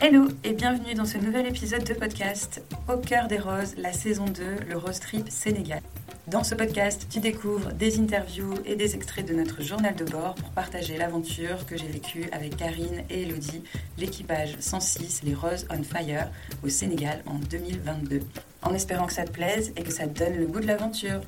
[0.00, 4.26] Hello et bienvenue dans ce nouvel épisode de podcast Au cœur des roses, la saison
[4.26, 5.80] 2, le Rose Trip Sénégal.
[6.28, 10.36] Dans ce podcast, tu découvres des interviews et des extraits de notre journal de bord
[10.36, 13.64] pour partager l'aventure que j'ai vécue avec Karine et Elodie,
[13.98, 16.28] l'équipage 106 Les Roses on Fire
[16.62, 18.20] au Sénégal en 2022.
[18.62, 21.22] En espérant que ça te plaise et que ça te donne le goût de l'aventure.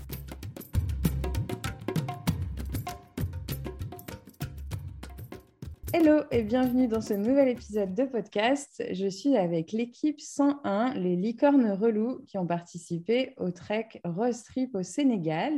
[5.93, 8.81] Hello et bienvenue dans ce nouvel épisode de podcast.
[8.93, 14.73] Je suis avec l'équipe 101, les licornes relous qui ont participé au trek Rose Trip
[14.77, 15.53] au Sénégal.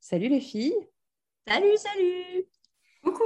[0.00, 0.74] Salut les filles.
[1.46, 2.46] Salut, salut.
[3.04, 3.22] Coucou.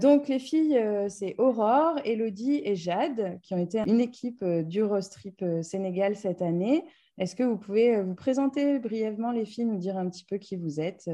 [0.00, 4.62] Donc les filles, euh, c'est Aurore, Elodie et Jade qui ont été une équipe euh,
[4.62, 6.82] du Rose Trip euh, Sénégal cette année.
[7.18, 10.56] Est-ce que vous pouvez vous présenter brièvement les filles, nous dire un petit peu qui
[10.56, 11.10] vous êtes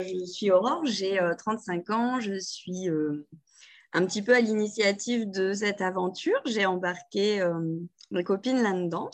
[0.00, 2.88] Je suis Aurore, j'ai 35 ans, je suis
[3.92, 6.40] un petit peu à l'initiative de cette aventure.
[6.44, 7.78] J'ai embarqué euh,
[8.10, 9.10] mes copines là-dedans.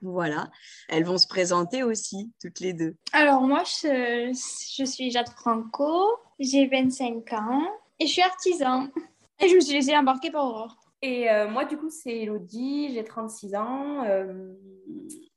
[0.00, 0.50] Voilà,
[0.88, 2.96] elles vont se présenter aussi, toutes les deux.
[3.12, 4.32] Alors moi, je,
[4.76, 7.66] je suis Jade Franco, j'ai 25 ans
[7.98, 8.88] et je suis artisan.
[9.40, 10.76] Et je me suis laissée embarquer par Aurore.
[11.02, 14.04] Et euh, moi, du coup, c'est Elodie, j'ai 36 ans.
[14.04, 14.52] Euh,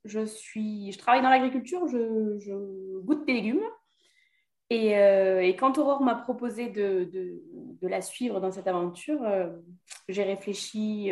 [0.04, 3.64] je, suis, je travaille dans l'agriculture, je, je, goûte des légumes.
[4.72, 7.44] Et, et quand Aurore m'a proposé de, de,
[7.82, 9.22] de, la suivre dans cette aventure,
[10.10, 11.12] j'ai réfléchi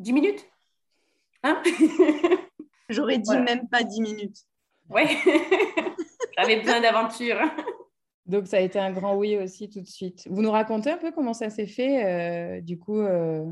[0.00, 0.44] 10 minutes.
[1.44, 1.62] Hein
[2.88, 3.42] J'aurais dit voilà.
[3.42, 4.38] même pas 10 minutes.
[4.90, 5.06] Ouais,
[6.36, 7.38] j'avais besoin d'aventure.
[8.26, 10.26] Donc, ça a été un grand oui aussi tout de suite.
[10.30, 13.44] Vous nous racontez un peu comment ça s'est fait euh, Du coup, euh,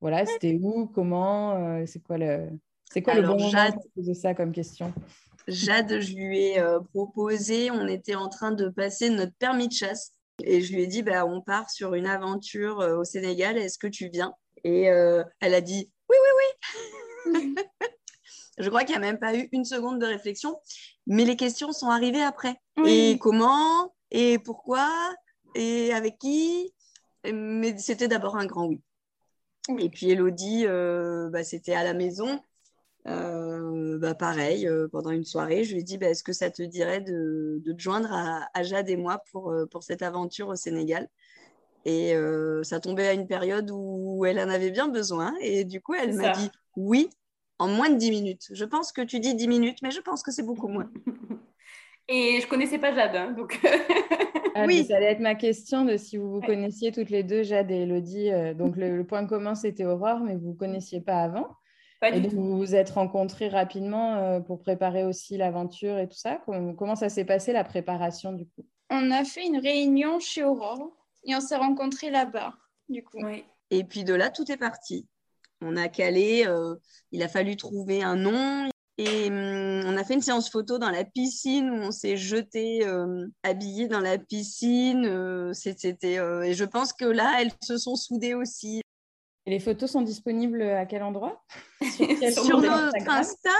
[0.00, 2.50] voilà, c'était où Comment euh, C'est quoi le,
[2.90, 3.70] c'est quoi Alors, le bon Jade...
[3.70, 4.92] moment pour poser ça comme question?
[5.48, 9.72] Jade, je lui ai euh, proposé, on était en train de passer notre permis de
[9.72, 10.12] chasse.
[10.42, 13.78] Et je lui ai dit, bah, on part sur une aventure euh, au Sénégal, est-ce
[13.78, 14.34] que tu viens?
[14.64, 16.16] Et euh, elle a dit, oui,
[17.26, 17.54] oui, oui.
[18.58, 20.58] je crois qu'il n'y a même pas eu une seconde de réflexion,
[21.06, 22.56] mais les questions sont arrivées après.
[22.84, 23.94] Et comment?
[24.10, 24.90] Et pourquoi?
[25.54, 26.74] Et avec qui?
[27.24, 28.82] Mais c'était d'abord un grand oui.
[29.78, 32.40] Et puis Elodie, bah, c'était à la maison.
[33.96, 36.50] Euh, bah pareil, euh, pendant une soirée, je lui ai dit bah, est-ce que ça
[36.50, 40.02] te dirait de, de te joindre à, à, Jade et moi pour, euh, pour cette
[40.02, 41.08] aventure au Sénégal?
[41.88, 42.16] Et
[42.64, 45.32] ça tombait à une période où elle en avait bien besoin.
[45.40, 47.08] Et du coup, elle m'a dit oui
[47.60, 48.48] en moins de 10 minutes.
[48.50, 50.90] Je pense que tu dis 10 minutes, mais je pense que c'est beaucoup moins.
[52.08, 53.60] Et je connaissais pas Jade, hein, donc.
[54.56, 57.44] ah, oui, ça allait être ma question de si vous vous connaissiez toutes les deux,
[57.44, 58.30] Jade et Elodie.
[58.56, 61.46] donc le, le point commun c'était Aurore, mais vous vous connaissiez pas avant.
[62.00, 62.36] Pas et du donc, tout.
[62.36, 66.40] vous vous êtes rencontrés rapidement euh, pour préparer aussi l'aventure et tout ça.
[66.44, 68.66] Comment, comment ça s'est passé la préparation du coup?
[68.90, 70.90] On a fait une réunion chez Aurore
[71.24, 72.54] et on s'est rencontrés là-bas
[72.88, 73.18] du coup.
[73.22, 73.44] Oui.
[73.70, 75.08] Et puis de là, tout est parti.
[75.60, 76.74] On a calé, euh,
[77.12, 78.68] il a fallu trouver un nom.
[78.98, 82.86] Et hum, on a fait une séance photo dans la piscine où on s'est jeté
[82.86, 85.04] euh, habillés dans la piscine.
[85.06, 86.14] Euh, C'était
[86.44, 88.82] et je pense que là, elles se sont soudées aussi.
[89.46, 91.44] Et les photos sont disponibles à quel endroit?
[91.80, 93.50] Sur, Sur notre Insta.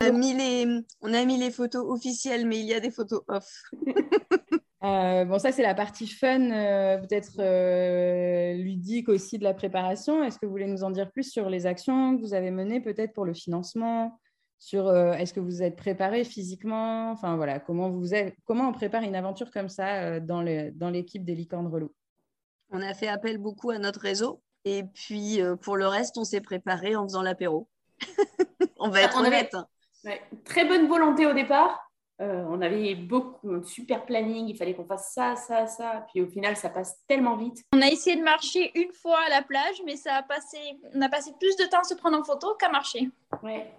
[0.00, 0.66] on, a mis les,
[1.00, 3.48] on a mis les photos officielles, mais il y a des photos off.
[4.84, 10.24] euh, bon, ça, c'est la partie fun, euh, peut-être euh, ludique aussi de la préparation.
[10.24, 12.80] Est-ce que vous voulez nous en dire plus sur les actions que vous avez menées,
[12.80, 14.18] peut-être pour le financement
[14.64, 17.10] sur euh, est-ce que vous êtes préparé physiquement?
[17.10, 20.72] Enfin, voilà, comment, vous êtes, comment on prépare une aventure comme ça euh, dans l'équipe
[20.74, 21.94] le, dans des licornes relous
[22.74, 24.42] on a fait appel beaucoup à notre réseau.
[24.64, 27.68] Et puis, euh, pour le reste, on s'est préparé en faisant l'apéro.
[28.78, 29.54] on va être on honnête.
[29.54, 31.80] Avait, ouais, très bonne volonté au départ.
[32.20, 34.48] Euh, on avait beaucoup, un super planning.
[34.48, 36.06] Il fallait qu'on fasse ça, ça, ça.
[36.10, 37.62] Puis au final, ça passe tellement vite.
[37.72, 40.58] On a essayé de marcher une fois à la plage, mais ça a passé,
[40.94, 43.08] on a passé plus de temps à se prendre en photo qu'à marcher.
[43.42, 43.72] Ouais.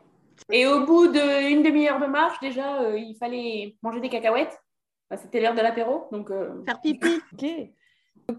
[0.51, 4.61] Et au bout d'une demi-heure de marche, déjà, euh, il fallait manger des cacahuètes.
[5.09, 6.07] Bah, C'était l'heure de l'apéro.
[6.11, 7.21] Donc, euh, faire pipi.
[7.33, 7.45] ok.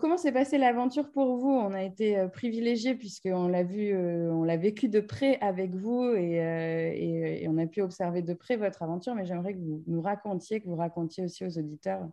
[0.01, 1.49] Comment s'est passée l'aventure pour vous?
[1.51, 5.75] On a été euh, privilégiés puisqu'on l'a vu, euh, on l'a vécu de près avec
[5.75, 9.15] vous et, euh, et, et, on a pu observer de près votre aventure.
[9.15, 12.09] Mais j'aimerais que vous nous racontiez, que vous racontiez aussi aux auditeurs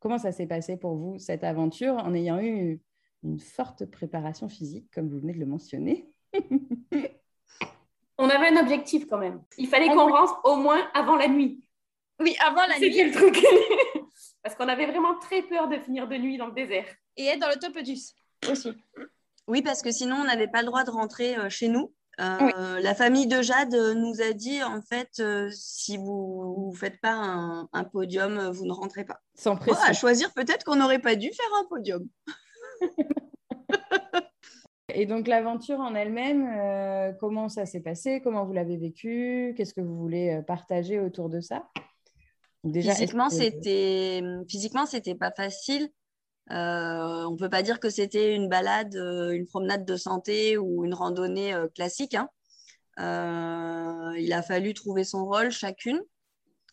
[0.00, 2.80] comment ça s'est passé pour vous cette aventure en ayant eu
[3.22, 6.08] une forte préparation physique, comme vous venez de le mentionner.
[8.18, 9.42] on avait un objectif quand même.
[9.58, 11.62] Il fallait qu'on rentre au moins avant la nuit.
[12.18, 12.92] Oui, avant la nuit.
[12.92, 13.38] C'était le truc.
[14.42, 16.86] Parce qu'on avait vraiment très peur de finir de nuit dans le désert.
[17.20, 18.16] Et être dans le 10
[18.50, 18.72] aussi.
[19.46, 21.92] Oui, parce que sinon, on n'avait pas le droit de rentrer euh, chez nous.
[22.20, 22.82] Euh, oui.
[22.82, 27.12] La famille de Jade nous a dit, en fait, euh, si vous ne faites pas
[27.12, 29.20] un, un, podium, vous ne rentrez pas.
[29.34, 29.80] Sans pression.
[29.82, 32.06] Oh, à choisir, peut-être qu'on n'aurait pas dû faire un podium.
[34.94, 38.20] Et donc l'aventure en elle-même, euh, comment ça s'est passé?
[38.22, 39.54] Comment vous l'avez vécu?
[39.56, 41.68] Qu'est-ce que vous voulez euh, partager autour de ça?
[42.64, 43.34] Déjà, Physiquement, que...
[43.34, 45.88] c'était physiquement c'était pas facile.
[46.50, 50.84] Euh, on peut pas dire que c'était une balade, euh, une promenade de santé ou
[50.84, 52.14] une randonnée classique.
[52.14, 52.28] Hein.
[54.16, 56.00] il a fallu trouver son rôle chacune,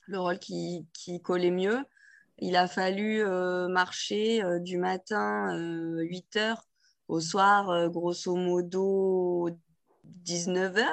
[0.07, 1.79] le rôle qui, qui collait mieux.
[2.39, 3.23] Il a fallu
[3.69, 6.67] marcher du matin 8 heures
[7.07, 9.49] au soir, euh, grosso modo,
[10.25, 10.85] 19h.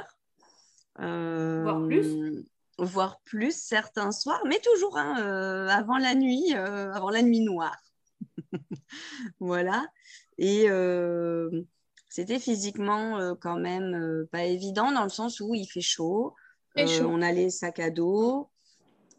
[1.01, 2.45] Euh, voire plus
[2.79, 7.77] Voire plus certains soirs, mais toujours hein, euh, avant la nuit, avant la nuit noire.
[9.41, 9.87] voilà.
[10.39, 10.67] Et
[12.09, 16.35] c'était physiquement quand même pas évident dans le sens où il fait chaud.
[16.77, 17.07] chaud.
[17.07, 18.51] on a les sacs à dos.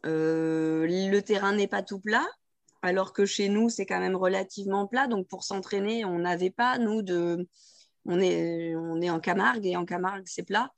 [0.04, 2.26] le terrain n'est pas tout plat
[2.86, 5.08] alors que chez nous, c'est quand même relativement plat.
[5.08, 7.48] Donc, pour s'entraîner, on n'avait pas, nous, de.
[8.06, 10.72] On est, on est en Camargue et en Camargue, c'est plat.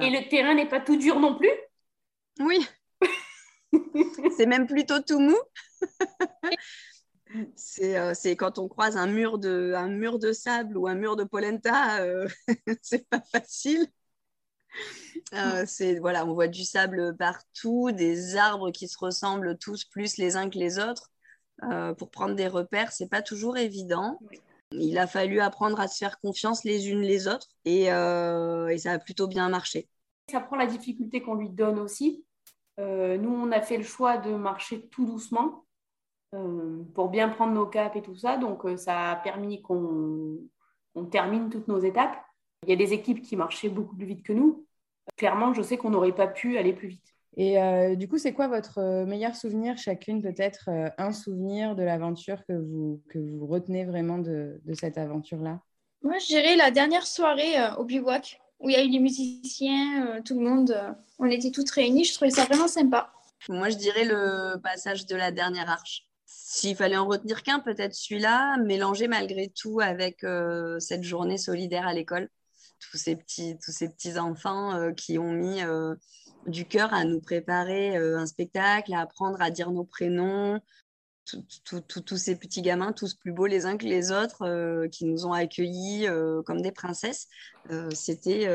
[0.00, 1.52] Et le terrain n'est pas tout dur non plus?
[2.40, 2.66] Oui.
[4.36, 5.36] c'est même plutôt tout mou.
[7.34, 11.16] Euh, c'est quand on croise un mur, de, un mur de sable ou un mur
[11.16, 12.28] de polenta, euh,
[12.82, 13.86] c'est pas facile.
[15.32, 20.18] Euh, c'est voilà, on voit du sable partout, des arbres qui se ressemblent tous plus
[20.18, 21.10] les uns que les autres.
[21.62, 24.18] Euh, pour prendre des repères, c'est pas toujours évident.
[24.72, 28.92] Il a fallu apprendre à se faire confiance les unes les autres et, et ça
[28.92, 29.88] a plutôt bien marché.
[30.30, 32.24] Ça prend la difficulté qu'on lui donne aussi.
[32.78, 35.65] Nous, on a fait le choix de marcher tout doucement
[36.94, 38.36] pour bien prendre nos caps et tout ça.
[38.36, 40.38] Donc, ça a permis qu'on
[41.10, 42.16] termine toutes nos étapes.
[42.64, 44.66] Il y a des équipes qui marchaient beaucoup plus vite que nous.
[45.16, 47.16] Clairement, je sais qu'on n'aurait pas pu aller plus vite.
[47.36, 49.76] Et euh, du coup, c'est quoi votre euh, meilleur souvenir?
[49.76, 54.74] Chacune Peut-être euh, un souvenir de l'aventure que vous, que vous retenez vraiment de, de
[54.74, 55.60] cette aventure-là?
[56.02, 60.22] Moi, je dirais la dernière soirée au bivouac où il y a eu les musiciens,
[60.24, 60.74] tout le monde.
[61.18, 62.04] on était toutes réunies.
[62.04, 63.12] Je trouvais ça vraiment sympa.
[63.50, 66.05] Moi, je dirais le passage de la dernière arche.
[66.26, 70.26] S'il fallait en retenir qu'un, peut-être celui-là, mélangé malgré tout avec
[70.80, 72.28] cette journée solidaire à l'école.
[72.78, 75.62] Tous ces petits, tous ces petits enfants qui ont mis
[76.46, 80.60] du cœur à nous préparer euh, un spectacle, à apprendre à dire nos prénoms,
[81.24, 85.26] tous ces petits gamins, tous plus beaux les uns que les autres, euh, qui nous
[85.26, 87.28] ont accueillis euh, comme des princesses.
[87.90, 88.46] c'était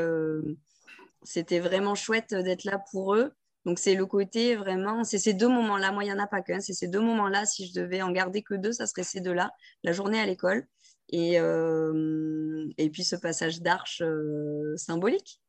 [1.59, 3.33] vraiment chouette d'être là pour eux.
[3.66, 5.92] Donc c'est le côté vraiment, c'est ces deux moments-là.
[5.92, 6.60] Moi, il n'y en a pas qu'un.
[6.60, 7.46] C'est ces deux moments-là.
[7.46, 9.52] Si je devais en garder que deux, ça serait ces deux-là.
[9.84, 10.66] La journée à l'école
[11.10, 14.02] et, et puis ce passage d'arche
[14.78, 15.42] symbolique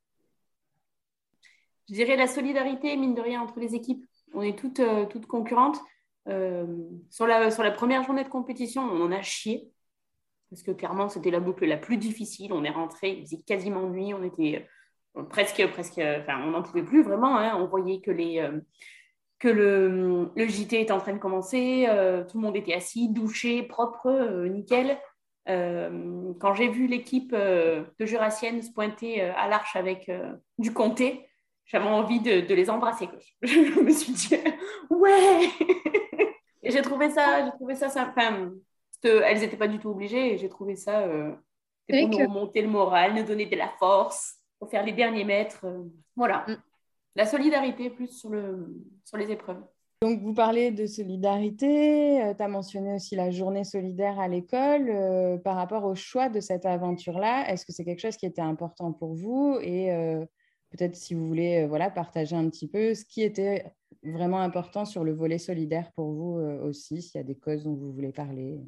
[1.88, 4.05] je dirais la solidarité, mine de rien, entre les équipes.
[4.35, 5.79] On est toutes, euh, toutes concurrentes.
[6.29, 6.67] Euh,
[7.11, 9.70] sur, la, sur la première journée de compétition, on en a chié.
[10.50, 12.53] Parce que clairement, c'était la boucle la plus difficile.
[12.53, 14.15] On est rentré, il faisait quasiment nuit.
[14.15, 14.67] On était
[15.17, 17.37] euh, presque, presque, enfin, on n'en pouvait plus vraiment.
[17.37, 17.56] Hein.
[17.56, 18.49] On voyait que, les,
[19.38, 21.87] que le, le, JT était en train de commencer.
[22.29, 24.99] tout le monde était assis, douché, propre, nickel.
[25.47, 30.11] quand j'ai vu l'équipe de Jurassienne se pointer à l'arche avec
[30.59, 31.29] du comté,
[31.67, 33.08] j'avais envie de, les embrasser.
[33.43, 34.36] Je me suis dit,
[34.91, 35.48] ouais
[36.63, 38.53] Et j'ai trouvé ça, j'ai trouvé ça, enfin,
[39.03, 41.32] elles n'étaient pas du tout obligées, et j'ai trouvé ça, euh,
[41.89, 45.64] pour nous remonter le moral, nous donner de la force, pour faire les derniers mètres.
[45.64, 45.82] Euh,
[46.14, 46.44] voilà.
[46.48, 46.56] Mm.
[47.16, 49.62] La solidarité plus sur, le, sur les épreuves.
[50.02, 55.40] Donc, vous parlez de solidarité, euh, tu as mentionné aussi la journée solidaire à l'école.
[55.44, 58.92] par rapport au choix de cette aventure-là, est-ce que c'est quelque chose qui était important
[58.92, 59.90] pour vous et
[60.72, 64.84] peut-être si vous voulez euh, voilà, partager un petit peu ce qui était vraiment important
[64.84, 67.92] sur le volet solidaire pour vous euh, aussi, s'il y a des causes dont vous
[67.92, 68.58] voulez parler?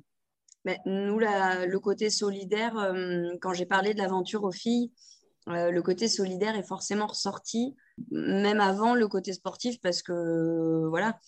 [0.64, 4.92] Mais nous, le côté solidaire, euh, quand j'ai parlé de l'aventure aux filles,
[5.46, 7.74] le côté solidaire est forcément ressorti,
[8.10, 11.18] même avant le côté sportif, parce que voilà,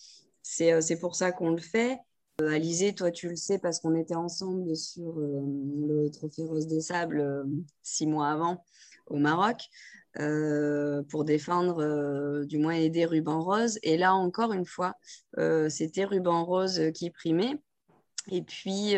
[0.41, 1.99] c'est pour ça qu'on le fait.
[2.39, 7.45] Alizé, toi, tu le sais parce qu'on était ensemble sur le Trophée Rose des Sables
[7.81, 8.63] six mois avant
[9.07, 9.69] au Maroc.
[10.19, 13.77] Euh, pour défendre, euh, du moins aider Ruban Rose.
[13.83, 14.95] Et là, encore une fois,
[15.37, 17.59] euh, c'était Ruban Rose qui primait.
[18.29, 18.95] Et puis,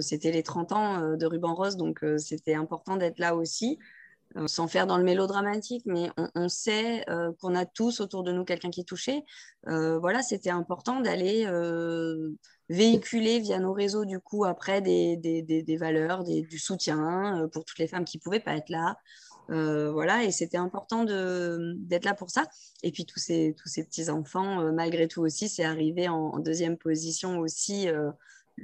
[0.00, 3.78] c'était les 30 ans de Ruban Rose, donc c'était important d'être là aussi,
[4.46, 7.04] sans faire dans le mélodramatique, mais on, sait
[7.40, 9.22] qu'on a tous autour de nous quelqu'un qui est touché.
[9.64, 11.46] voilà, c'était important d'aller
[12.68, 17.78] véhiculer via nos réseaux, du coup, après des, des, des, valeurs, du soutien pour toutes
[17.78, 18.96] les femmes qui ne pouvaient pas être là.
[19.50, 22.44] Euh, voilà, et c'était important d'être là pour ça.
[22.82, 26.76] Et puis tous ces, tous ces petits-enfants, euh, malgré tout aussi, c'est arrivé en, deuxième
[26.76, 28.10] position aussi euh,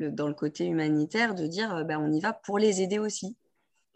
[0.01, 3.37] dans le côté humanitaire de dire ben, on y va pour les aider aussi.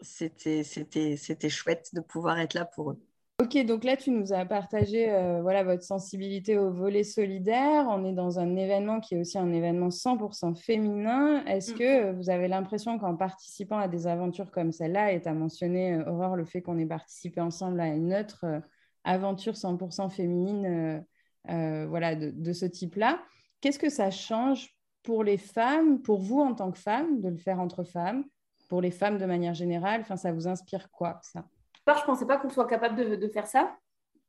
[0.01, 3.01] C'était, c'était, c'était chouette de pouvoir être là pour eux.
[3.39, 7.85] Ok, donc là, tu nous as partagé euh, voilà, votre sensibilité au volet solidaire.
[7.87, 11.45] On est dans un événement qui est aussi un événement 100% féminin.
[11.45, 11.77] Est-ce Mm.
[11.77, 15.93] que vous avez l'impression qu'en participant à des aventures comme celle-là, et tu as mentionné,
[15.93, 18.59] euh, Aurore, le fait qu'on ait participé ensemble à une autre euh,
[19.03, 21.05] aventure 100% féminine
[21.49, 23.21] euh, voilà, de, de ce type-là,
[23.61, 27.37] qu'est-ce que ça change pour les femmes, pour vous en tant que femme, de le
[27.37, 28.25] faire entre femmes,
[28.67, 31.45] pour les femmes de manière générale Enfin, ça vous inspire quoi, ça?
[31.87, 33.75] Je ne pensais pas qu'on soit capable de, de faire ça.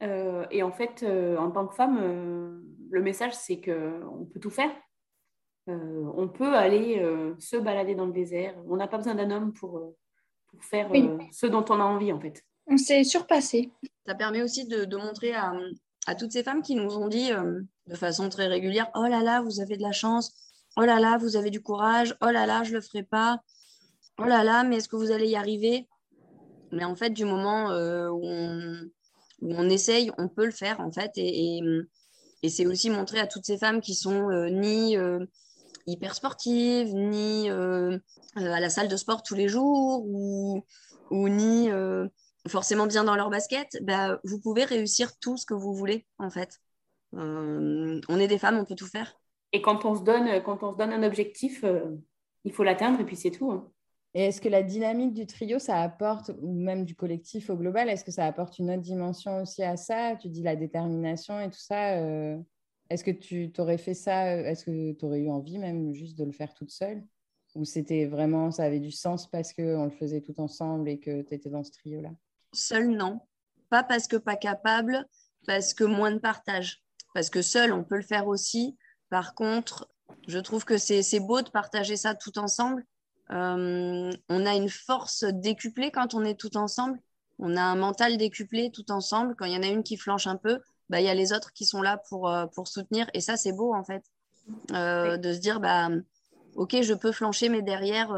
[0.03, 4.39] Euh, et en fait, euh, en tant que femme, euh, le message, c'est qu'on peut
[4.41, 4.71] tout faire.
[5.69, 8.55] Euh, on peut aller euh, se balader dans le désert.
[8.69, 9.93] On n'a pas besoin d'un homme pour,
[10.47, 11.09] pour faire Oui.
[11.09, 12.43] euh, ce dont on a envie, en fait.
[12.69, 13.73] On s'est surpassé.
[14.07, 15.53] Ça permet aussi de, de montrer à,
[16.07, 19.23] à toutes ces femmes qui nous ont dit euh, de façon très régulière Oh là
[19.23, 20.33] là, vous avez de la chance.
[20.77, 22.17] Oh là là, vous avez du courage.
[22.23, 23.41] Oh là là, je le ferai pas.
[24.21, 25.87] Oh là là, mais est-ce que vous allez y arriver?
[26.73, 28.27] Mais en fait, du moment euh, où,
[29.43, 31.13] on, essaye, on peut le faire, en fait.
[31.17, 31.61] Et,
[32.49, 35.25] c'est aussi montrer à toutes ces femmes qui sont euh, ni euh,
[35.87, 38.01] hyper sportives, ni à
[38.35, 40.65] la salle de sport tous les jours, ou,
[41.11, 41.71] ni
[42.49, 46.31] forcément bien dans leur basket, bah, vous pouvez réussir tout ce que vous voulez, en
[46.31, 46.61] fait.
[47.13, 49.17] On est des femmes, on peut tout faire.
[49.53, 51.65] Et quand on se donne, quand on se donne un objectif,
[52.45, 53.51] il faut l'atteindre et puis c'est tout.
[53.53, 53.71] hein.
[54.15, 57.89] Et est-ce que la dynamique du trio, ça apporte, ou même du collectif au global,
[57.89, 60.17] est-ce que ça apporte une autre dimension aussi à ça?
[60.17, 61.99] Tu dis la détermination et tout ça.
[61.99, 62.39] euh,
[62.91, 66.19] Est-ce que tu t'aurais fait ça euh, Est-ce que tu aurais eu envie même juste
[66.19, 67.05] de le faire toute seule?
[67.55, 71.23] Ou c'était vraiment, ça avait du sens parce qu'on le faisait tout ensemble et que
[71.23, 72.11] tu étais dans ce trio-là?
[72.53, 73.21] Seul, non.
[73.71, 75.05] Pas parce que pas capable,
[75.47, 76.83] parce que moins de partage.
[77.15, 78.77] Parce que seul, on peut le faire aussi.
[79.11, 79.91] Par contre,
[80.27, 82.85] je trouve que c'est c'est beau de partager ça tout ensemble.
[83.33, 86.99] Euh, on a une force décuplée quand on est tout ensemble.
[87.39, 89.35] On a un mental décuplé tout ensemble.
[89.37, 91.33] Quand il y en a une qui flanche un peu, bah, il y a les
[91.33, 93.09] autres qui sont là pour, euh, soutenir.
[93.15, 94.03] Et ça, c'est beau, en fait.
[94.73, 95.89] Euh, De se dire, bah,
[96.55, 98.09] OK, je peux flancher, mais derrière,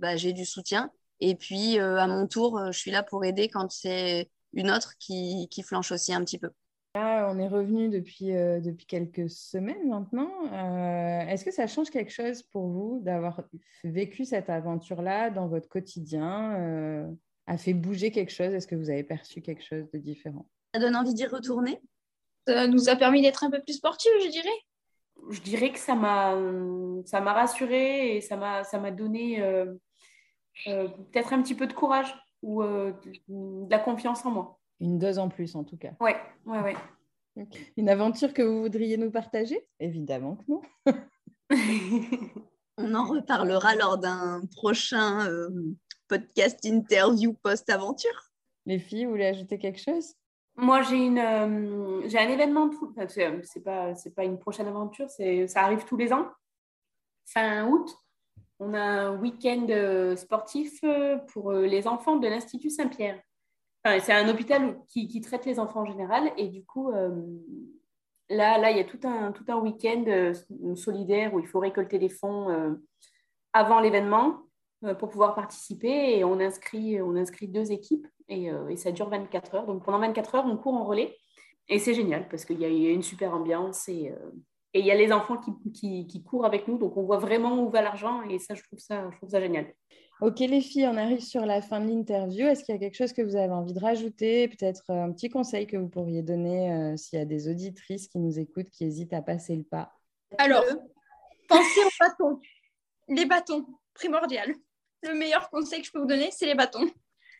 [0.00, 0.90] bah, j'ai du soutien.
[1.20, 5.48] Et puis, à mon tour, je suis là pour aider quand c'est une autre qui
[5.64, 6.50] flanche aussi un petit peu.
[6.96, 10.30] Là, on est revenu depuis, euh, depuis quelques semaines maintenant.
[10.50, 13.42] Euh, Est-ce que ça change quelque chose pour vous d'avoir
[13.84, 17.06] vécu cette aventure-là dans votre quotidien euh,
[17.46, 18.54] A fait bouger quelque chose?
[18.54, 20.46] Est-ce que vous avez perçu quelque chose de différent?
[20.72, 21.82] Ça donne envie d'y retourner?
[22.48, 25.28] Ça nous a permis d'être un peu plus sportifs, je dirais.
[25.28, 26.34] Je dirais que ça m'a
[27.04, 29.74] ça m'a rassurée et ça m'a ça m'a donné euh,
[30.66, 32.92] euh, peut-être un petit peu de courage ou euh,
[33.28, 34.58] de la confiance en moi.
[34.80, 35.92] Une dose en plus, en tout cas.
[36.00, 36.76] Ouais, ouais, ouais.
[37.76, 39.66] Une aventure que vous voudriez nous partager?
[39.80, 40.62] Évidemment que non.
[42.78, 45.48] On en reparlera lors d'un prochain euh,
[46.08, 48.30] podcast interview post-aventure.
[48.66, 50.14] Les filles, vous voulez ajouter quelque chose?
[50.56, 52.68] Moi, j'ai une, euh, j'ai un événement.
[52.68, 55.08] tout- enfin, c'est pas, c'est pas une prochaine aventure.
[55.10, 56.28] C'est, ça arrive tous les ans.
[57.26, 57.90] Fin août,
[58.58, 63.20] on a un week-end euh, sportif euh, pour euh, les enfants de l'Institut Saint-Pierre.
[64.00, 67.10] C'est un hôpital qui, traite les enfants en général, et du coup, euh,
[68.28, 70.34] là, là, il y a tout un, tout un week-end euh,
[70.74, 72.74] solidaire où il faut récolter des fonds euh,
[73.52, 74.42] avant l'événement
[74.98, 79.66] pour pouvoir participer, et on inscrit, on inscrit deux équipes et, ça dure 24 heures.
[79.66, 81.16] Donc pendant 24 heures, on court en relais
[81.68, 84.12] et c'est génial parce qu'il y, a- une super ambiance et,
[84.74, 86.76] il y a les enfants qui, courent avec nous.
[86.76, 89.72] Donc on voit vraiment où va l'argent et ça, je ça, je trouve ça génial.
[90.22, 92.46] Ok, les filles, on arrive sur la fin de l'interview.
[92.46, 94.48] Est-ce qu'il y a quelque chose que vous avez envie de rajouter?
[94.48, 98.08] Peut-être euh, un petit conseil que vous pourriez donner euh, s'il y a des auditrices
[98.08, 99.92] qui nous écoutent, qui hésitent à passer le pas?
[100.38, 100.64] Alors,
[101.48, 102.40] pensez aux bâtons.
[103.08, 104.54] Les bâtons, primordial.
[105.02, 106.88] Le meilleur conseil que je peux vous donner, c'est les bâtons.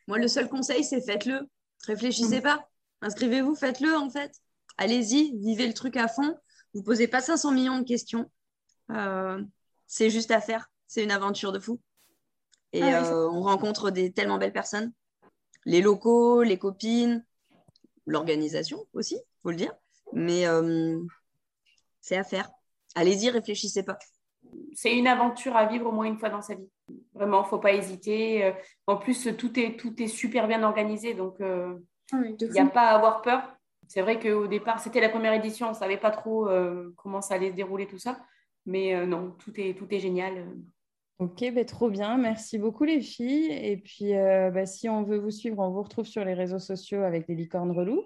[0.06, 1.48] Moi, le seul conseil, c'est faites-le.
[1.86, 2.68] Réfléchissez pas.
[3.00, 4.32] Inscrivez-vous, faites-le en fait.
[4.76, 6.36] Allez-y, vivez le truc à fond.
[6.74, 8.30] Vous posez pas 500 millions de questions.
[8.90, 9.42] Euh,
[9.86, 10.70] c'est juste à faire.
[10.86, 11.80] C'est une aventure de fou.
[12.72, 14.92] Et Ah oui, euh, on rencontre des tellement belles personnes.
[15.64, 17.24] Les locaux, les copines,
[18.06, 19.72] l'organisation aussi, faut le dire.
[20.12, 21.00] Mais euh,
[22.00, 22.50] c'est à faire.
[22.94, 23.98] Allez-y, réfléchissez pas.
[24.74, 26.68] C'est une aventure à vivre au moins une fois dans sa vie.
[27.14, 28.44] Vraiment, faut pas hésiter.
[28.44, 28.52] Euh,
[28.86, 31.74] En plus, tout est, tout est super bien organisé, donc euh,
[32.12, 33.42] il n'y a pas à avoir peur.
[33.88, 37.20] C'est vrai qu'au départ, c'était la première édition, on ne savait pas trop euh, comment
[37.20, 38.20] ça allait se dérouler tout ça.
[38.66, 40.46] Mais euh, non, tout est, tout est génial.
[41.18, 42.18] Ok, ben, trop bien.
[42.18, 43.50] Merci beaucoup les filles.
[43.50, 46.58] Et puis, euh, bah, si on veut vous suivre, on vous retrouve sur les réseaux
[46.58, 48.04] sociaux avec les licornes relous.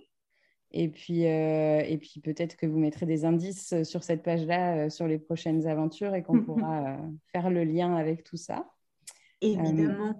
[0.72, 4.90] Et puis, euh, et puis peut-être que vous mettrez des indices sur cette page-là euh,
[4.90, 6.98] sur les prochaines aventures et qu'on pourra
[7.32, 8.70] faire le lien avec tout ça.
[9.40, 10.14] Évidemment.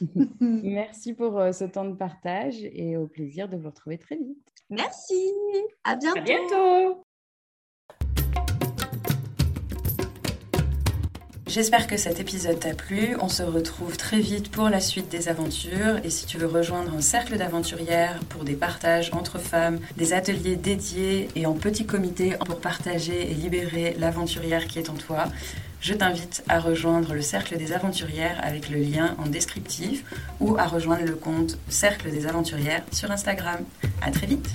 [0.40, 4.52] Merci pour ce temps de partage et au plaisir de vous retrouver très vite.
[4.68, 5.30] Merci.
[5.84, 6.18] À bientôt.
[6.18, 7.06] À bientôt.
[11.52, 13.14] J'espère que cet épisode t'a plu.
[13.20, 15.98] On se retrouve très vite pour la suite des aventures.
[16.02, 20.56] Et si tu veux rejoindre un cercle d'aventurières pour des partages entre femmes, des ateliers
[20.56, 25.26] dédiés et en petit comité pour partager et libérer l'aventurière qui est en toi,
[25.82, 30.04] je t'invite à rejoindre le cercle des aventurières avec le lien en descriptif
[30.40, 33.60] ou à rejoindre le compte Cercle des aventurières sur Instagram.
[34.00, 34.48] À très vite!